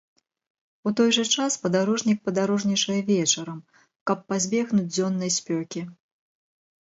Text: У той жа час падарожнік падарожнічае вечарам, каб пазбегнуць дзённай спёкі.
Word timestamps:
У 0.91 0.91
той 0.99 1.09
жа 1.17 1.23
час 1.39 1.57
падарожнік 1.65 2.19
падарожнічае 2.29 2.97
вечарам, 3.11 3.59
каб 4.13 4.17
пазбегнуць 4.33 4.89
дзённай 4.95 5.31
спёкі. 5.39 5.81